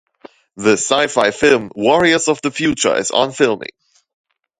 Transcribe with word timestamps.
The 0.55 0.77
Sci-fi 0.77 1.29
film 1.29 1.69
"Warriors 1.75 2.27
of 2.27 2.39
Future" 2.51 2.95
is 2.97 3.11
on 3.11 3.33
filming. 3.33 3.69